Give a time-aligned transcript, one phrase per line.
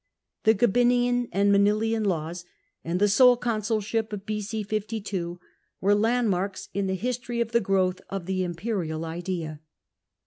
[0.45, 2.43] The Gabinian and Manilian Laws,
[2.83, 4.63] and the sole consulship of B.C.
[4.63, 5.39] 52,
[5.79, 9.59] were landmarks in tlie history of the growth of the imperial idea.